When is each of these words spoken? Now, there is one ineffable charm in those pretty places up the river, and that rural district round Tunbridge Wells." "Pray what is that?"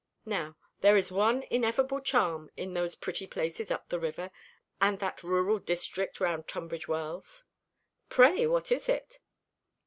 Now, 0.25 0.57
there 0.79 0.97
is 0.97 1.11
one 1.11 1.43
ineffable 1.51 1.99
charm 1.99 2.49
in 2.57 2.73
those 2.73 2.95
pretty 2.95 3.27
places 3.27 3.69
up 3.69 3.89
the 3.89 3.99
river, 3.99 4.31
and 4.81 4.97
that 4.97 5.21
rural 5.21 5.59
district 5.59 6.19
round 6.19 6.47
Tunbridge 6.47 6.87
Wells." 6.87 7.45
"Pray 8.09 8.47
what 8.47 8.71
is 8.71 8.87
that?" 8.87 9.19